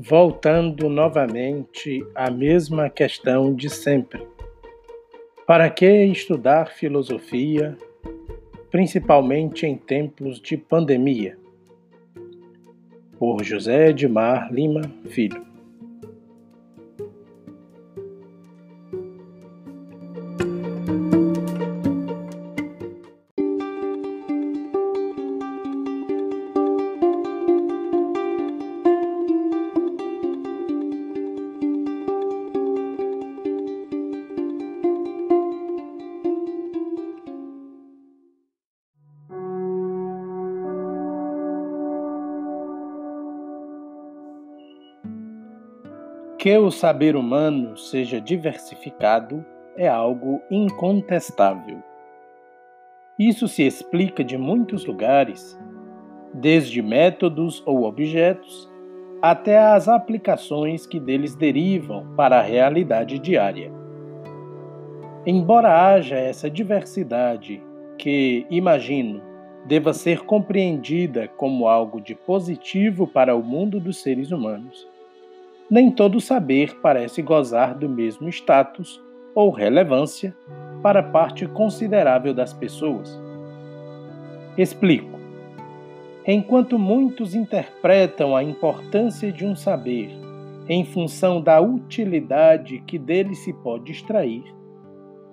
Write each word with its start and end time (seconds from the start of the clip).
voltando 0.00 0.88
novamente 0.88 2.04
à 2.14 2.30
mesma 2.30 2.90
questão 2.90 3.54
de 3.54 3.70
sempre. 3.70 4.26
Para 5.46 5.70
que 5.70 5.86
estudar 6.06 6.72
filosofia, 6.72 7.76
principalmente 8.70 9.66
em 9.66 9.76
tempos 9.76 10.40
de 10.40 10.56
pandemia? 10.56 11.38
Por 13.18 13.42
José 13.42 13.90
Edmar 13.90 14.52
Lima 14.52 14.82
Filho. 15.06 15.55
Que 46.46 46.56
o 46.58 46.70
saber 46.70 47.16
humano 47.16 47.76
seja 47.76 48.20
diversificado 48.20 49.44
é 49.76 49.88
algo 49.88 50.40
incontestável. 50.48 51.82
Isso 53.18 53.48
se 53.48 53.64
explica 53.64 54.22
de 54.22 54.38
muitos 54.38 54.86
lugares, 54.86 55.58
desde 56.32 56.80
métodos 56.80 57.64
ou 57.66 57.82
objetos 57.82 58.70
até 59.20 59.58
as 59.58 59.88
aplicações 59.88 60.86
que 60.86 61.00
deles 61.00 61.34
derivam 61.34 62.14
para 62.14 62.38
a 62.38 62.42
realidade 62.42 63.18
diária. 63.18 63.72
Embora 65.26 65.90
haja 65.90 66.14
essa 66.14 66.48
diversidade 66.48 67.60
que, 67.98 68.46
imagino, 68.48 69.20
deva 69.66 69.92
ser 69.92 70.20
compreendida 70.20 71.26
como 71.26 71.66
algo 71.66 72.00
de 72.00 72.14
positivo 72.14 73.04
para 73.04 73.34
o 73.34 73.42
mundo 73.42 73.80
dos 73.80 74.00
seres 74.00 74.30
humanos, 74.30 74.86
nem 75.70 75.90
todo 75.90 76.20
saber 76.20 76.78
parece 76.80 77.20
gozar 77.22 77.74
do 77.74 77.88
mesmo 77.88 78.28
status 78.28 79.02
ou 79.34 79.50
relevância 79.50 80.36
para 80.82 81.02
parte 81.02 81.46
considerável 81.46 82.32
das 82.32 82.52
pessoas. 82.52 83.20
Explico. 84.56 85.18
Enquanto 86.26 86.78
muitos 86.78 87.34
interpretam 87.34 88.34
a 88.34 88.42
importância 88.42 89.30
de 89.32 89.44
um 89.44 89.54
saber 89.54 90.10
em 90.68 90.84
função 90.84 91.40
da 91.40 91.60
utilidade 91.60 92.80
que 92.86 92.98
dele 92.98 93.34
se 93.34 93.52
pode 93.52 93.92
extrair, 93.92 94.42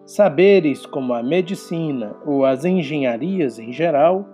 saberes 0.06 0.86
como 0.86 1.14
a 1.14 1.24
medicina 1.24 2.16
ou 2.26 2.46
as 2.46 2.66
engenharias 2.66 3.58
em 3.58 3.72
geral 3.72 4.28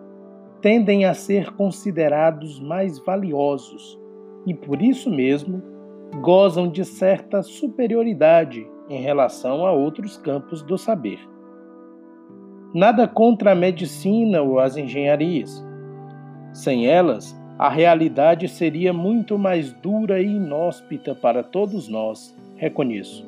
tendem 0.62 1.06
a 1.06 1.14
ser 1.14 1.52
considerados 1.54 2.60
mais 2.60 3.00
valiosos 3.00 3.98
e, 4.46 4.54
por 4.54 4.82
isso 4.82 5.10
mesmo, 5.10 5.62
gozam 6.18 6.70
de 6.70 6.84
certa 6.84 7.42
superioridade 7.42 8.68
em 8.90 9.02
relação 9.02 9.66
a 9.66 9.72
outros 9.72 10.18
campos 10.18 10.62
do 10.62 10.78
saber. 10.78 11.20
Nada 12.74 13.08
contra 13.08 13.52
a 13.52 13.56
medicina 13.56 14.42
ou 14.42 14.60
as 14.60 14.78
engenharias. 14.78 15.64
Sem 16.52 16.88
elas, 16.88 17.40
a 17.58 17.70
realidade 17.70 18.48
seria 18.48 18.92
muito 18.92 19.38
mais 19.38 19.72
dura 19.74 20.22
e 20.22 20.26
inóspita 20.26 21.14
para 21.14 21.44
todos 21.44 21.88
nós, 21.88 22.36
reconheço. 22.56 23.26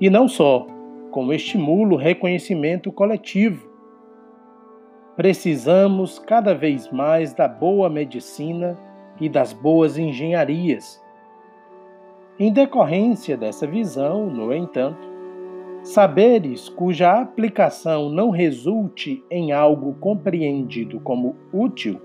E 0.00 0.08
não 0.08 0.28
só, 0.28 0.66
como 1.10 1.32
estimulo 1.32 1.94
o 1.94 1.98
reconhecimento 1.98 2.92
coletivo. 2.92 3.68
Precisamos 5.16 6.18
cada 6.18 6.54
vez 6.54 6.90
mais 6.90 7.34
da 7.34 7.46
boa 7.46 7.90
medicina 7.90 8.78
e 9.20 9.28
das 9.28 9.52
boas 9.52 9.98
engenharias 9.98 10.99
em 12.40 12.50
decorrência 12.50 13.36
dessa 13.36 13.66
visão, 13.66 14.30
no 14.30 14.50
entanto, 14.50 15.06
saberes 15.82 16.70
cuja 16.70 17.20
aplicação 17.20 18.08
não 18.08 18.30
resulte 18.30 19.22
em 19.30 19.52
algo 19.52 19.92
compreendido 20.00 20.98
como 21.00 21.36
útil, 21.52 22.00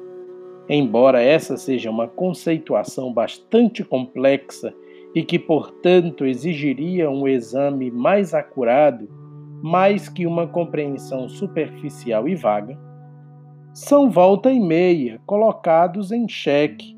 embora 0.68 1.24
essa 1.24 1.56
seja 1.56 1.90
uma 1.90 2.06
conceituação 2.10 3.14
bastante 3.14 3.82
complexa 3.82 4.74
e 5.16 5.24
que, 5.24 5.40
portanto, 5.40 6.26
exigiria 6.26 7.10
um 7.10 7.26
exame 7.26 7.90
mais 7.90 8.34
acurado, 8.34 9.08
mais 9.64 10.10
que 10.10 10.28
uma 10.28 10.46
compreensão 10.46 11.30
superficial 11.30 12.28
e 12.28 12.36
vaga, 12.36 12.78
são 13.74 14.10
volta 14.10 14.52
e 14.52 14.60
meia 14.60 15.22
colocados 15.26 16.12
em 16.12 16.28
xeque 16.28 16.95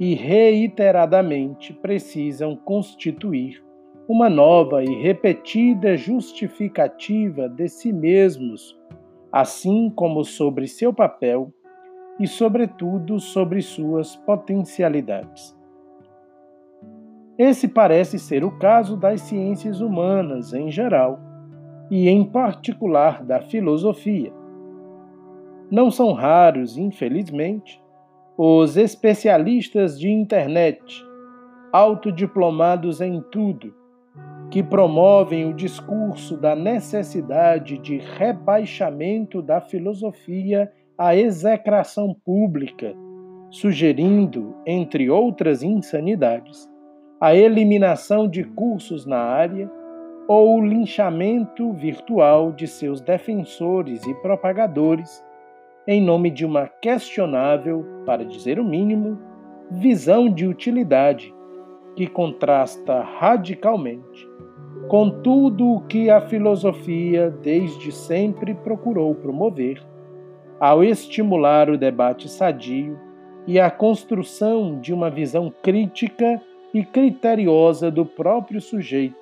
e 0.00 0.14
reiteradamente 0.14 1.74
precisam 1.74 2.56
constituir 2.56 3.62
uma 4.08 4.30
nova 4.30 4.82
e 4.82 5.02
repetida 5.02 5.94
justificativa 5.94 7.48
de 7.48 7.68
si 7.68 7.92
mesmos, 7.92 8.76
assim 9.30 9.90
como 9.90 10.24
sobre 10.24 10.66
seu 10.66 10.92
papel 10.92 11.52
e, 12.18 12.26
sobretudo, 12.26 13.20
sobre 13.20 13.60
suas 13.60 14.16
potencialidades. 14.16 15.54
Esse 17.38 17.68
parece 17.68 18.18
ser 18.18 18.42
o 18.42 18.58
caso 18.58 18.96
das 18.96 19.20
ciências 19.20 19.80
humanas 19.80 20.54
em 20.54 20.70
geral, 20.70 21.20
e 21.90 22.08
em 22.08 22.24
particular 22.24 23.24
da 23.24 23.40
filosofia. 23.40 24.32
Não 25.70 25.90
são 25.90 26.12
raros, 26.12 26.78
infelizmente, 26.78 27.82
os 28.42 28.78
especialistas 28.78 30.00
de 30.00 30.08
internet, 30.08 31.06
autodiplomados 31.70 33.02
em 33.02 33.20
tudo, 33.20 33.74
que 34.50 34.62
promovem 34.62 35.44
o 35.44 35.52
discurso 35.52 36.38
da 36.38 36.56
necessidade 36.56 37.76
de 37.76 37.98
rebaixamento 37.98 39.42
da 39.42 39.60
filosofia 39.60 40.72
à 40.96 41.14
execração 41.14 42.16
pública, 42.24 42.94
sugerindo, 43.50 44.56
entre 44.66 45.10
outras 45.10 45.62
insanidades, 45.62 46.66
a 47.20 47.34
eliminação 47.34 48.26
de 48.26 48.42
cursos 48.42 49.04
na 49.04 49.18
área 49.18 49.70
ou 50.26 50.56
o 50.56 50.64
linchamento 50.64 51.74
virtual 51.74 52.52
de 52.52 52.66
seus 52.66 53.02
defensores 53.02 54.02
e 54.06 54.14
propagadores 54.22 55.22
em 55.86 56.00
nome 56.02 56.30
de 56.30 56.44
uma 56.44 56.66
questionável, 56.66 57.84
para 58.04 58.24
dizer 58.24 58.58
o 58.58 58.64
mínimo, 58.64 59.18
visão 59.70 60.28
de 60.28 60.46
utilidade 60.46 61.34
que 61.96 62.06
contrasta 62.06 63.02
radicalmente 63.02 64.28
com 64.88 65.10
tudo 65.22 65.74
o 65.74 65.80
que 65.82 66.10
a 66.10 66.20
filosofia 66.20 67.30
desde 67.42 67.92
sempre 67.92 68.54
procurou 68.54 69.14
promover, 69.14 69.80
ao 70.58 70.82
estimular 70.82 71.70
o 71.70 71.78
debate 71.78 72.28
sadio 72.28 72.98
e 73.46 73.58
a 73.58 73.70
construção 73.70 74.80
de 74.80 74.92
uma 74.92 75.10
visão 75.10 75.52
crítica 75.62 76.40
e 76.72 76.84
criteriosa 76.84 77.90
do 77.90 78.04
próprio 78.04 78.60
sujeito, 78.60 79.19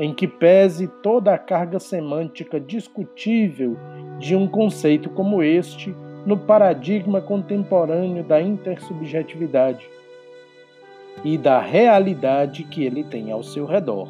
em 0.00 0.14
que 0.14 0.26
pese 0.26 0.88
toda 1.02 1.34
a 1.34 1.38
carga 1.38 1.78
semântica 1.78 2.58
discutível 2.58 3.76
de 4.18 4.34
um 4.34 4.48
conceito 4.48 5.10
como 5.10 5.42
este 5.42 5.94
no 6.24 6.38
paradigma 6.38 7.20
contemporâneo 7.20 8.24
da 8.24 8.40
intersubjetividade 8.40 9.86
e 11.22 11.36
da 11.36 11.60
realidade 11.60 12.64
que 12.64 12.82
ele 12.82 13.04
tem 13.04 13.30
ao 13.30 13.42
seu 13.42 13.66
redor, 13.66 14.08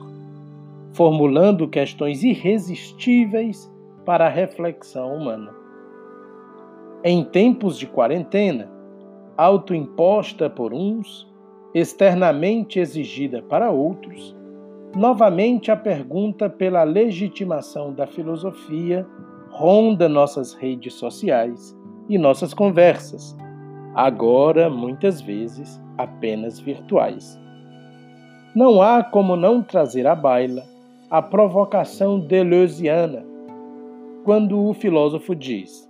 formulando 0.92 1.66
questões 1.66 2.22
irresistíveis 2.22 3.69
para 4.06 4.26
a 4.26 4.31
reflexão 4.31 5.16
humana. 5.16 5.52
Em 7.02 7.25
tempos 7.25 7.76
de 7.76 7.88
quarentena, 7.88 8.70
autoimposta 9.37 10.48
por 10.48 10.72
uns, 10.72 11.28
externamente 11.75 12.78
exigida 12.78 13.42
para 13.42 13.72
outros, 13.72 14.38
Novamente, 14.96 15.70
a 15.70 15.76
pergunta 15.76 16.50
pela 16.50 16.82
legitimação 16.82 17.92
da 17.92 18.08
filosofia 18.08 19.06
ronda 19.50 20.08
nossas 20.08 20.52
redes 20.52 20.94
sociais 20.94 21.76
e 22.08 22.19
nossas 22.19 22.52
conversas, 22.52 23.37
agora 23.94 24.69
muitas 24.69 25.20
vezes 25.20 25.81
apenas 25.96 26.58
virtuais. 26.58 27.40
Não 28.54 28.82
há 28.82 29.04
como 29.04 29.37
não 29.37 29.62
trazer 29.62 30.08
à 30.08 30.14
baila 30.14 30.64
a 31.08 31.22
provocação 31.22 32.19
deleuziana, 32.19 33.25
quando 34.25 34.60
o 34.60 34.75
filósofo 34.75 35.37
diz: 35.37 35.88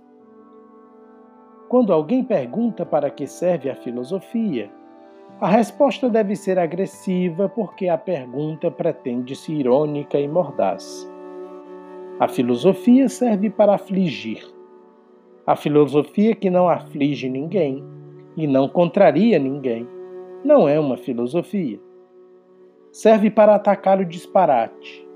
Quando 1.67 1.91
alguém 1.91 2.23
pergunta 2.23 2.85
para 2.85 3.09
que 3.09 3.25
serve 3.25 3.67
a 3.67 3.75
filosofia, 3.75 4.69
A 5.41 5.47
resposta 5.47 6.07
deve 6.07 6.35
ser 6.35 6.59
agressiva 6.59 7.49
porque 7.49 7.87
a 7.87 7.97
pergunta 7.97 8.69
pretende-se 8.69 9.51
irônica 9.51 10.19
e 10.19 10.27
mordaz. 10.27 11.11
A 12.19 12.27
filosofia 12.27 13.09
serve 13.09 13.49
para 13.49 13.73
afligir. 13.73 14.47
A 15.47 15.55
filosofia 15.55 16.35
que 16.35 16.47
não 16.47 16.69
aflige 16.69 17.27
ninguém 17.27 17.83
e 18.37 18.45
não 18.45 18.69
contraria 18.69 19.39
ninguém 19.39 19.87
não 20.45 20.69
é 20.69 20.79
uma 20.79 20.95
filosofia. 20.95 21.79
Serve 22.91 23.31
para 23.31 23.55
atacar 23.55 23.99
o 23.99 24.05
disparate. 24.05 25.09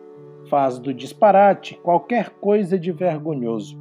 Faz 0.50 0.80
do 0.80 0.92
disparate 0.92 1.80
qualquer 1.83 2.31
coisa 2.31 2.80
de 2.80 2.92
vergonhoso. 2.92 3.77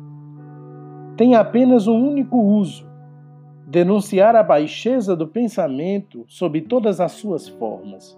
Tem 1.17 1.37
apenas 1.37 1.87
um 1.87 2.06
único 2.06 2.37
uso: 2.37 2.87
denunciar 3.75 4.37
a 4.37 4.43
baixeza 4.44 5.17
do 5.17 5.26
pensamento 5.26 6.25
sob 6.29 6.61
todas 6.61 7.00
as 7.00 7.11
suas 7.11 7.49
formas. 7.49 8.17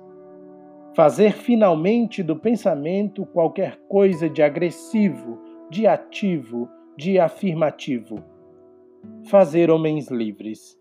Fazer 0.94 1.32
finalmente 1.32 2.22
do 2.22 2.36
pensamento 2.36 3.24
qualquer 3.24 3.78
coisa 3.88 4.28
de 4.28 4.42
agressivo, 4.42 5.38
de 5.70 5.86
ativo, 5.86 6.68
de 6.94 7.18
afirmativo. 7.18 8.22
Fazer 9.30 9.70
homens 9.70 10.10
livres. 10.10 10.78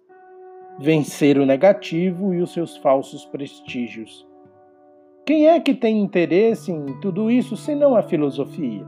Vencer 0.78 1.38
o 1.38 1.46
negativo 1.46 2.34
e 2.34 2.42
os 2.42 2.52
seus 2.52 2.76
falsos 2.76 3.24
prestígios. 3.24 4.28
Quem 5.26 5.48
é 5.48 5.58
que 5.58 5.74
tem 5.74 6.02
interesse 6.02 6.74
em 6.74 7.00
tudo 7.00 7.32
isso 7.32 7.56
senão 7.56 7.96
a 7.96 8.04
filosofia? 8.04 8.86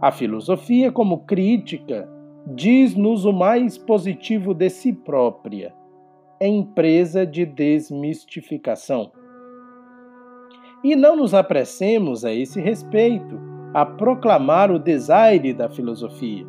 A 0.00 0.10
filosofia, 0.10 0.90
como 0.90 1.26
crítica, 1.26 2.08
diz-nos 2.46 3.24
o 3.24 3.32
mais 3.32 3.78
positivo 3.78 4.52
de 4.52 4.68
si 4.68 4.92
própria, 4.92 5.74
é 6.38 6.46
empresa 6.46 7.24
de 7.24 7.46
desmistificação. 7.46 9.10
E 10.82 10.94
não 10.94 11.16
nos 11.16 11.32
apressemos 11.32 12.24
a 12.24 12.32
esse 12.32 12.60
respeito 12.60 13.40
a 13.72 13.86
proclamar 13.86 14.70
o 14.70 14.78
desaire 14.78 15.54
da 15.54 15.70
filosofia. 15.70 16.46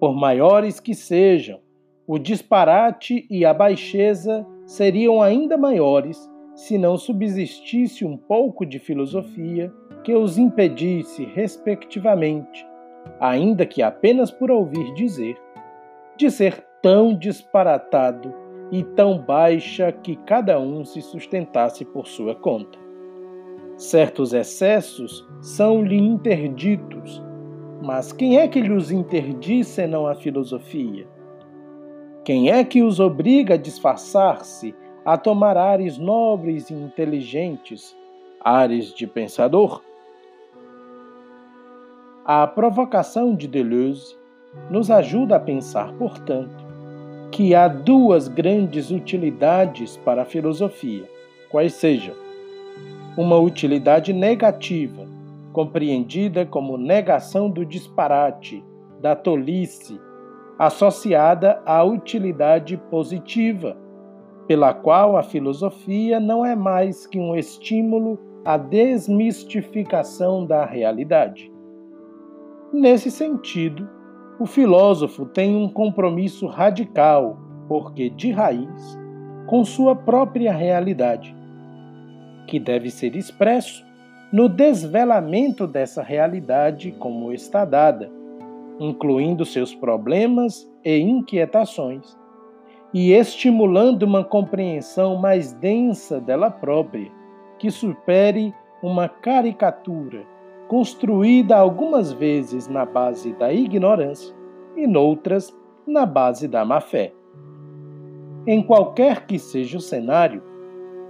Por 0.00 0.14
maiores 0.16 0.80
que 0.80 0.94
sejam, 0.94 1.60
o 2.04 2.18
disparate 2.18 3.24
e 3.30 3.44
a 3.44 3.54
baixeza 3.54 4.44
seriam 4.66 5.22
ainda 5.22 5.56
maiores 5.56 6.28
se 6.56 6.76
não 6.76 6.98
subsistisse 6.98 8.04
um 8.04 8.16
pouco 8.16 8.66
de 8.66 8.80
filosofia 8.80 9.72
que 10.02 10.12
os 10.12 10.36
impedisse, 10.36 11.24
respectivamente, 11.24 12.66
ainda 13.20 13.64
que 13.64 13.82
apenas 13.82 14.30
por 14.30 14.50
ouvir 14.50 14.92
dizer, 14.94 15.36
de 16.16 16.30
ser 16.30 16.64
tão 16.82 17.16
disparatado 17.16 18.34
e 18.70 18.82
tão 18.82 19.18
baixa 19.18 19.92
que 19.92 20.16
cada 20.16 20.58
um 20.58 20.84
se 20.84 21.00
sustentasse 21.00 21.84
por 21.84 22.06
sua 22.06 22.34
conta. 22.34 22.78
Certos 23.76 24.32
excessos 24.32 25.26
são-lhe 25.40 25.96
interditos, 25.96 27.22
mas 27.82 28.12
quem 28.12 28.38
é 28.38 28.46
que 28.46 28.60
lhes 28.60 28.90
interdiz 28.90 29.66
senão 29.66 30.06
a 30.06 30.14
filosofia? 30.14 31.06
Quem 32.24 32.50
é 32.50 32.62
que 32.62 32.82
os 32.82 33.00
obriga 33.00 33.54
a 33.54 33.56
disfarçar-se, 33.56 34.74
a 35.04 35.18
tomar 35.18 35.56
ares 35.56 35.98
nobres 35.98 36.70
e 36.70 36.74
inteligentes, 36.74 37.96
ares 38.40 38.94
de 38.94 39.06
pensador? 39.06 39.82
A 42.24 42.46
provocação 42.46 43.34
de 43.34 43.48
Deleuze 43.48 44.16
nos 44.70 44.92
ajuda 44.92 45.34
a 45.34 45.40
pensar, 45.40 45.92
portanto, 45.94 46.64
que 47.32 47.52
há 47.52 47.66
duas 47.66 48.28
grandes 48.28 48.92
utilidades 48.92 49.96
para 49.96 50.22
a 50.22 50.24
filosofia, 50.24 51.02
quais 51.50 51.74
sejam 51.74 52.14
uma 53.18 53.36
utilidade 53.38 54.12
negativa, 54.12 55.04
compreendida 55.52 56.46
como 56.46 56.78
negação 56.78 57.50
do 57.50 57.66
disparate, 57.66 58.62
da 59.00 59.16
tolice, 59.16 60.00
associada 60.56 61.60
à 61.66 61.82
utilidade 61.82 62.76
positiva, 62.88 63.76
pela 64.46 64.72
qual 64.72 65.16
a 65.16 65.24
filosofia 65.24 66.20
não 66.20 66.46
é 66.46 66.54
mais 66.54 67.04
que 67.04 67.18
um 67.18 67.34
estímulo 67.34 68.16
à 68.44 68.56
desmistificação 68.56 70.46
da 70.46 70.64
realidade. 70.64 71.51
Nesse 72.72 73.10
sentido, 73.10 73.86
o 74.40 74.46
filósofo 74.46 75.26
tem 75.26 75.54
um 75.54 75.68
compromisso 75.68 76.46
radical, 76.46 77.36
porque 77.68 78.08
de 78.08 78.32
raiz, 78.32 78.98
com 79.46 79.62
sua 79.62 79.94
própria 79.94 80.54
realidade, 80.54 81.36
que 82.46 82.58
deve 82.58 82.88
ser 82.88 83.14
expresso 83.14 83.84
no 84.32 84.48
desvelamento 84.48 85.66
dessa 85.66 86.02
realidade 86.02 86.92
como 86.92 87.30
está 87.30 87.66
dada, 87.66 88.10
incluindo 88.80 89.44
seus 89.44 89.74
problemas 89.74 90.66
e 90.82 90.98
inquietações, 90.98 92.16
e 92.94 93.12
estimulando 93.12 94.04
uma 94.04 94.24
compreensão 94.24 95.16
mais 95.16 95.52
densa 95.52 96.18
dela 96.18 96.50
própria, 96.50 97.12
que 97.58 97.70
supere 97.70 98.54
uma 98.82 99.10
caricatura 99.10 100.31
construída 100.72 101.58
algumas 101.58 102.14
vezes 102.14 102.66
na 102.66 102.86
base 102.86 103.34
da 103.34 103.52
ignorância 103.52 104.34
e 104.74 104.86
noutras 104.86 105.54
na 105.86 106.06
base 106.06 106.48
da 106.48 106.64
má-fé. 106.64 107.12
Em 108.46 108.62
qualquer 108.62 109.26
que 109.26 109.38
seja 109.38 109.76
o 109.76 109.82
cenário, 109.82 110.42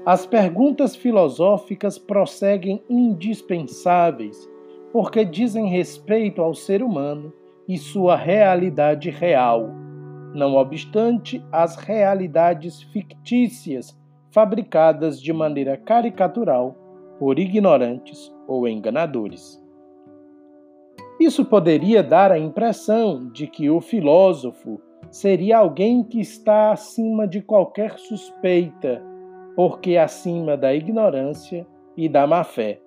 as 0.04 0.26
perguntas 0.26 0.96
filosóficas 0.96 1.96
prosseguem 1.96 2.82
indispensáveis 2.90 4.50
porque 4.92 5.24
dizem 5.24 5.68
respeito 5.68 6.42
ao 6.42 6.54
ser 6.54 6.82
humano 6.82 7.32
e 7.68 7.78
sua 7.78 8.16
realidade 8.16 9.10
real, 9.10 9.70
não 10.34 10.56
obstante 10.56 11.40
as 11.52 11.76
realidades 11.76 12.82
fictícias 12.82 13.96
fabricadas 14.32 15.22
de 15.22 15.32
maneira 15.32 15.76
caricatural 15.76 16.81
por 17.18 17.38
ignorantes 17.38 18.32
ou 18.46 18.68
enganadores. 18.68 19.62
Isso 21.20 21.44
poderia 21.44 22.02
dar 22.02 22.32
a 22.32 22.38
impressão 22.38 23.28
de 23.30 23.46
que 23.46 23.70
o 23.70 23.80
filósofo 23.80 24.80
seria 25.10 25.58
alguém 25.58 26.02
que 26.02 26.20
está 26.20 26.72
acima 26.72 27.28
de 27.28 27.40
qualquer 27.40 27.98
suspeita, 27.98 29.02
porque 29.54 29.96
acima 29.96 30.56
da 30.56 30.74
ignorância 30.74 31.66
e 31.96 32.08
da 32.08 32.26
má-fé. 32.26 32.80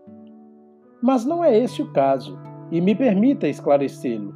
Mas 1.01 1.24
não 1.24 1.44
é 1.44 1.58
esse 1.58 1.82
o 1.82 1.94
caso, 1.94 2.38
e 2.72 2.82
me 2.82 2.96
permita 2.96 3.48
esclarecê-lo. 3.48 4.34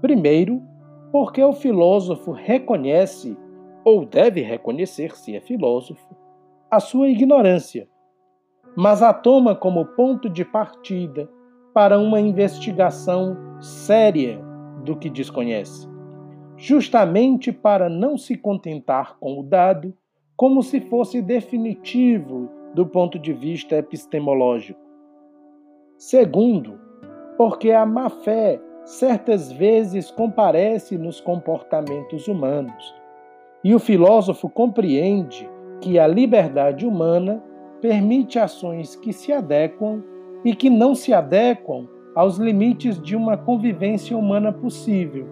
Primeiro, 0.00 0.62
porque 1.10 1.42
o 1.42 1.52
filósofo 1.52 2.32
reconhece, 2.32 3.36
ou 3.82 4.04
deve 4.04 4.42
reconhecer 4.42 5.16
se 5.16 5.34
é 5.34 5.40
filósofo, 5.40 6.14
a 6.70 6.78
sua 6.80 7.08
ignorância 7.08 7.88
mas 8.76 9.02
a 9.02 9.12
toma 9.12 9.54
como 9.54 9.84
ponto 9.84 10.28
de 10.28 10.44
partida 10.44 11.28
para 11.72 11.98
uma 11.98 12.20
investigação 12.20 13.36
séria 13.60 14.40
do 14.84 14.96
que 14.96 15.08
desconhece, 15.08 15.88
justamente 16.56 17.52
para 17.52 17.88
não 17.88 18.16
se 18.16 18.36
contentar 18.36 19.16
com 19.18 19.38
o 19.38 19.42
dado 19.42 19.94
como 20.36 20.62
se 20.62 20.80
fosse 20.80 21.22
definitivo 21.22 22.48
do 22.74 22.84
ponto 22.84 23.18
de 23.18 23.32
vista 23.32 23.76
epistemológico. 23.76 24.80
Segundo, 25.96 26.78
porque 27.36 27.70
a 27.70 27.86
má-fé 27.86 28.60
certas 28.84 29.50
vezes 29.50 30.10
comparece 30.10 30.98
nos 30.98 31.20
comportamentos 31.20 32.28
humanos, 32.28 32.94
e 33.62 33.74
o 33.74 33.78
filósofo 33.78 34.48
compreende 34.48 35.48
que 35.80 35.98
a 35.98 36.06
liberdade 36.06 36.86
humana 36.86 37.42
permite 37.84 38.38
ações 38.38 38.96
que 38.96 39.12
se 39.12 39.30
adequam 39.30 40.02
e 40.42 40.56
que 40.56 40.70
não 40.70 40.94
se 40.94 41.12
adequam 41.12 41.86
aos 42.14 42.38
limites 42.38 42.98
de 42.98 43.14
uma 43.14 43.36
convivência 43.36 44.16
humana 44.16 44.50
possível, 44.50 45.26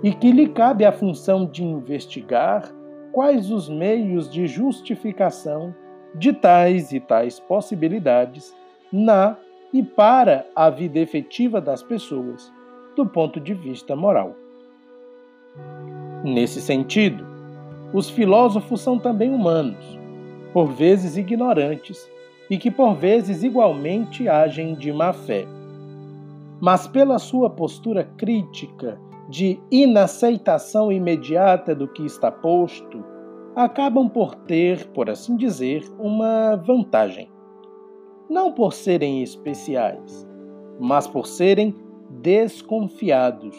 e 0.00 0.12
que 0.12 0.30
lhe 0.30 0.46
cabe 0.46 0.84
a 0.84 0.92
função 0.92 1.44
de 1.44 1.64
investigar 1.64 2.72
quais 3.10 3.50
os 3.50 3.68
meios 3.68 4.30
de 4.30 4.46
justificação 4.46 5.74
de 6.14 6.32
tais 6.32 6.92
e 6.92 7.00
tais 7.00 7.40
possibilidades 7.40 8.54
na 8.92 9.36
e 9.72 9.82
para 9.82 10.46
a 10.54 10.70
vida 10.70 11.00
efetiva 11.00 11.60
das 11.60 11.82
pessoas, 11.82 12.52
do 12.94 13.04
ponto 13.04 13.40
de 13.40 13.52
vista 13.52 13.96
moral. 13.96 14.36
Nesse 16.22 16.60
sentido, 16.60 17.26
os 17.92 18.08
filósofos 18.08 18.80
são 18.80 18.96
também 18.96 19.34
humanos 19.34 20.03
por 20.54 20.68
vezes 20.68 21.16
ignorantes, 21.16 22.08
e 22.48 22.56
que 22.56 22.70
por 22.70 22.94
vezes 22.94 23.42
igualmente 23.42 24.28
agem 24.28 24.74
de 24.74 24.92
má 24.92 25.12
fé. 25.12 25.44
Mas 26.60 26.86
pela 26.86 27.18
sua 27.18 27.50
postura 27.50 28.04
crítica 28.16 28.98
de 29.28 29.58
inaceitação 29.70 30.92
imediata 30.92 31.74
do 31.74 31.88
que 31.88 32.06
está 32.06 32.30
posto, 32.30 33.04
acabam 33.56 34.08
por 34.08 34.34
ter, 34.34 34.86
por 34.88 35.10
assim 35.10 35.36
dizer, 35.36 35.84
uma 35.98 36.54
vantagem. 36.54 37.28
Não 38.30 38.52
por 38.52 38.72
serem 38.72 39.22
especiais, 39.22 40.26
mas 40.78 41.08
por 41.08 41.26
serem 41.26 41.74
desconfiados. 42.22 43.56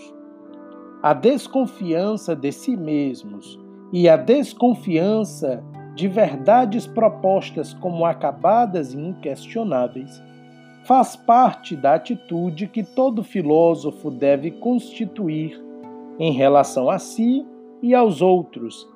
A 1.04 1.14
desconfiança 1.14 2.36
de 2.36 2.52
si 2.52 2.78
mesmos 2.78 3.60
e 3.92 4.08
a 4.08 4.16
desconfiança 4.16 5.64
de 5.96 6.10
verdades 6.10 6.86
propostas 6.86 7.74
como 7.74 8.06
acabadas 8.06 8.94
e 8.94 9.00
inquestionáveis 9.00 10.22
faz 10.84 11.16
parte 11.16 11.75
da 11.75 11.96
atitude 11.96 12.68
que 12.68 12.84
todo 12.84 13.24
filósofo 13.24 14.12
deve 14.12 14.52
constituir 14.52 15.60
em 16.20 16.34
relação 16.34 16.90
a 16.90 17.00
si 17.00 17.46
e 17.82 17.96
aos 17.96 18.22
outros, 18.22 18.88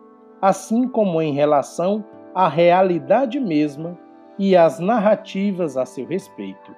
assim 0.41 0.87
como 0.87 1.21
em 1.21 1.33
relação 1.33 2.05
à 2.35 2.47
realidade 2.47 3.39
mesma 3.39 3.97
e 4.37 4.55
às 4.55 4.79
narrativas 4.79 5.77
a 5.77 5.85
seu 5.85 6.05
respeito. 6.05 6.75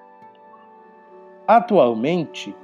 Atualmente, 1.47 2.55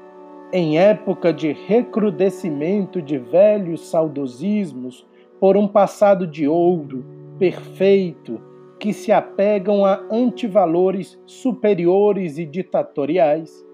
em 0.53 0.79
época 0.79 1.33
de 1.33 1.51
recrudescimento 1.51 3.01
de 3.01 3.17
velhos 3.17 3.89
saudosismos 3.89 5.05
por 5.39 5.57
um 5.57 5.67
passado 5.67 6.25
de 6.25 6.47
ouro, 6.47 7.16
perfeito, 7.37 8.41
que 8.79 8.93
se 8.93 9.11
apegam 9.11 9.85
a 9.85 10.03
antivalores 10.11 11.19
superiores 11.25 12.37
e 12.37 12.45
ditatoriais, 12.45 13.65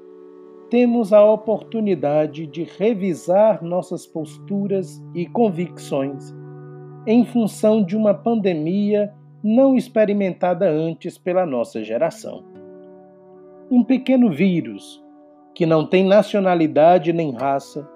temos 0.69 1.13
a 1.13 1.23
oportunidade 1.23 2.47
de 2.47 2.63
revisar 2.63 3.63
nossas 3.63 4.07
posturas 4.07 5.03
e 5.13 5.25
convicções 5.25 6.33
em 7.05 7.25
função 7.25 7.83
de 7.83 7.97
uma 7.97 8.13
pandemia 8.13 9.13
não 9.43 9.75
experimentada 9.75 10.69
antes 10.69 11.17
pela 11.17 11.45
nossa 11.45 11.83
geração. 11.83 12.43
Um 13.69 13.83
pequeno 13.83 14.31
vírus, 14.31 15.03
que 15.53 15.65
não 15.65 15.85
tem 15.85 16.05
nacionalidade 16.05 17.11
nem 17.11 17.31
raça, 17.31 17.87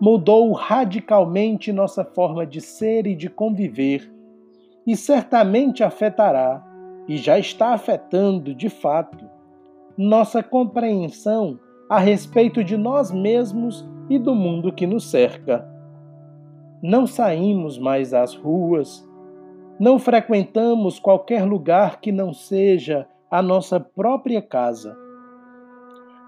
mudou 0.00 0.52
radicalmente 0.52 1.70
nossa 1.70 2.04
forma 2.04 2.46
de 2.46 2.60
ser 2.60 3.06
e 3.06 3.14
de 3.14 3.28
conviver, 3.28 4.10
e 4.86 4.96
certamente 4.96 5.82
afetará, 5.82 6.64
e 7.06 7.16
já 7.16 7.38
está 7.38 7.74
afetando 7.74 8.54
de 8.54 8.68
fato, 8.68 9.28
nossa 9.96 10.42
compreensão 10.42 11.58
a 11.88 11.98
respeito 11.98 12.62
de 12.62 12.76
nós 12.76 13.10
mesmos 13.10 13.86
e 14.08 14.18
do 14.18 14.34
mundo 14.34 14.72
que 14.72 14.86
nos 14.86 15.10
cerca. 15.10 15.68
Não 16.82 17.06
saímos 17.06 17.78
mais 17.78 18.14
às 18.14 18.34
ruas, 18.34 19.06
não 19.78 19.98
frequentamos 19.98 20.98
qualquer 20.98 21.44
lugar 21.44 22.00
que 22.00 22.12
não 22.12 22.32
seja 22.32 23.06
a 23.30 23.42
nossa 23.42 23.80
própria 23.80 24.40
casa. 24.40 24.96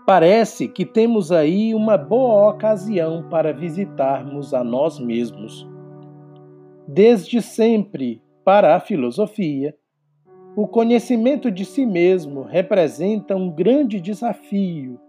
Parece 0.07 0.67
que 0.67 0.85
temos 0.85 1.31
aí 1.31 1.75
uma 1.75 1.97
boa 1.97 2.51
ocasião 2.51 3.29
para 3.31 3.53
visitarmos 3.53 4.53
a 4.53 4.65
nós 4.65 4.99
mesmos. 4.99 5.69
Desde 6.89 7.41
sempre, 7.41 8.21
para 8.45 8.75
a 8.75 8.81
filosofia, 8.81 9.75
o 10.55 10.67
conhecimento 10.67 11.51
de 11.51 11.65
si 11.65 11.87
mesmo 11.87 12.43
representa 12.43 13.35
um 13.35 13.51
grande 13.51 14.01
desafio 14.01 15.01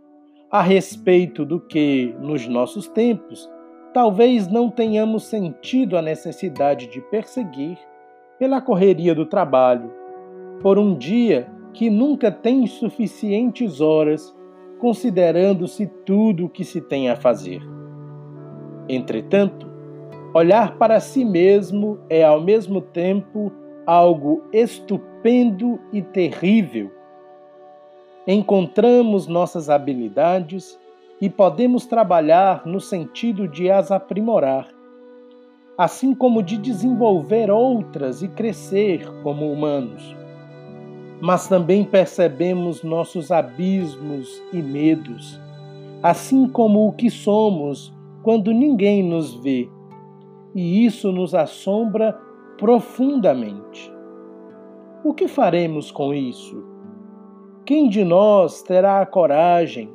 a 0.50 0.62
respeito 0.62 1.44
do 1.44 1.60
que, 1.60 2.16
nos 2.20 2.48
nossos 2.48 2.88
tempos, 2.88 3.50
talvez 3.94 4.48
não 4.48 4.70
tenhamos 4.70 5.26
sentido 5.26 5.98
a 5.98 6.02
necessidade 6.02 6.88
de 6.88 7.02
perseguir 7.02 7.78
pela 8.38 8.62
correria 8.62 9.14
do 9.14 9.26
trabalho, 9.26 9.92
por 10.62 10.78
um 10.78 10.96
dia 10.96 11.48
que 11.74 11.90
nunca 11.90 12.32
tem 12.32 12.66
suficientes 12.68 13.82
horas, 13.82 14.34
considerando-se 14.80 15.88
tudo 16.06 16.46
o 16.46 16.50
que 16.50 16.64
se 16.64 16.80
tem 16.80 17.10
a 17.10 17.16
fazer. 17.16 17.62
Entretanto, 18.88 19.73
olhar 20.34 20.78
para 20.78 21.00
si 21.00 21.24
mesmo 21.24 22.00
é 22.10 22.24
ao 22.24 22.42
mesmo 22.42 22.82
tempo 22.82 23.52
algo 23.86 24.44
estupendo 24.52 25.80
e 25.92 26.02
terrível. 26.02 26.92
Encontramos 28.26 29.28
nossas 29.28 29.70
habilidades 29.70 30.80
e 31.22 31.30
podemos 31.30 31.86
trabalhar 31.86 32.66
no 32.66 32.80
sentido 32.80 33.48
de 33.48 33.70
as 33.70 33.92
aprimorar, 33.92 34.68
assim 35.78 36.16
como 36.16 36.42
de 36.42 36.58
desenvolver 36.58 37.52
outras 37.52 38.24
e 38.24 38.28
crescer 38.28 39.06
como 39.22 39.52
humanos. 39.52 40.16
Mas 41.22 41.48
também 41.48 41.84
percebemos 41.84 42.82
nossos 42.82 43.32
abismos 43.32 44.42
e 44.52 44.62
medos, 44.62 45.40
assim 46.02 46.48
como 46.48 46.88
o 46.88 46.92
que 46.92 47.10
somos 47.10 47.94
quando 48.24 48.52
ninguém 48.52 49.04
nos 49.04 49.34
vê, 49.36 49.70
e 50.54 50.86
isso 50.86 51.12
nos 51.12 51.34
assombra 51.34 52.14
profundamente. 52.58 53.92
O 55.04 55.14
que 55.14 55.28
faremos 55.28 55.92
com 55.92 56.14
isso? 56.14 56.64
Quem 57.66 57.90
de 57.90 58.04
nós 58.04 58.62
terá 58.62 59.02
a 59.02 59.06
coragem 59.06 59.90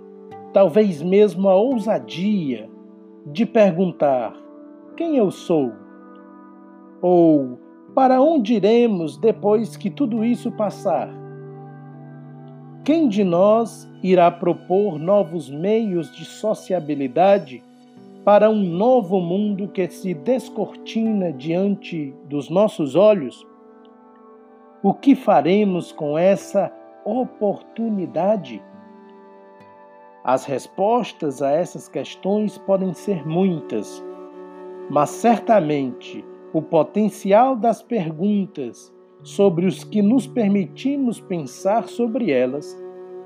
talvez 0.53 1.03
mesmo 1.03 1.49
a 1.49 1.55
ousadia 1.55 2.69
de 3.27 3.47
perguntar: 3.47 4.35
quem 4.97 5.17
eu 5.17 5.31
sou? 5.31 5.73
Ou 7.01 7.59
para 7.95 8.21
onde 8.21 8.55
iremos 8.55 9.17
depois 9.17 9.77
que 9.77 9.91
tudo 9.91 10.25
isso 10.25 10.51
passar? 10.53 11.09
Quem 12.85 13.09
de 13.09 13.23
nós 13.23 13.89
irá 14.03 14.31
propor 14.31 14.99
novos 14.99 15.51
meios 15.51 16.11
de 16.11 16.25
sociabilidade 16.25 17.63
para 18.29 18.51
um 18.51 18.63
novo 18.63 19.23
mundo 19.23 19.69
que 19.69 19.89
se 19.89 20.13
descortina 20.13 21.33
diante 21.33 22.15
dos 22.29 22.51
nossos 22.51 22.95
olhos? 22.95 23.43
O 24.83 24.93
que 24.93 25.15
faremos 25.15 25.93
com 25.93 26.19
essa 26.19 26.71
oportunidade? 27.07 28.63
As 30.23 30.45
respostas 30.45 31.41
a 31.41 31.53
essas 31.53 31.89
questões 31.89 32.59
podem 32.59 32.93
ser 32.93 33.27
muitas, 33.27 34.05
mas 34.91 35.09
certamente 35.09 36.23
o 36.53 36.61
potencial 36.61 37.57
das 37.57 37.83
perguntas 37.83 38.95
sobre 39.23 39.65
os 39.65 39.85
que 39.85 40.03
nos 40.03 40.27
permitimos 40.27 41.19
pensar 41.19 41.89
sobre 41.89 42.31
elas 42.31 42.79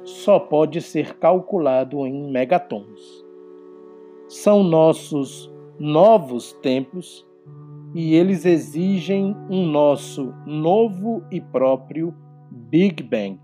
só 0.05 0.39
pode 0.39 0.81
ser 0.81 1.19
calculado 1.19 2.07
em 2.07 2.31
megatons. 2.31 3.32
São 4.33 4.65
nossos 4.65 5.53
novos 5.79 6.55
tempos 6.55 7.23
e 7.95 8.15
eles 8.15 8.47
exigem 8.47 9.37
um 9.51 9.67
nosso 9.67 10.33
novo 10.47 11.23
e 11.31 11.39
próprio 11.39 12.15
Big 12.51 13.03
Bang. 13.03 13.39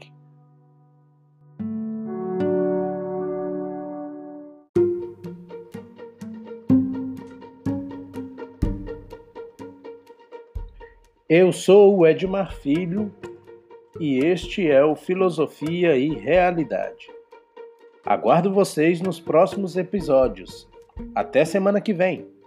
Eu 11.28 11.52
sou 11.52 11.98
o 11.98 12.06
Edmar 12.06 12.54
Filho 12.54 13.14
e 14.00 14.20
este 14.20 14.66
é 14.66 14.82
o 14.82 14.96
Filosofia 14.96 15.98
e 15.98 16.08
Realidade. 16.14 17.10
Aguardo 18.06 18.50
vocês 18.50 19.02
nos 19.02 19.20
próximos 19.20 19.76
episódios. 19.76 20.66
Até 21.14 21.44
semana 21.44 21.80
que 21.80 21.92
vem! 21.92 22.37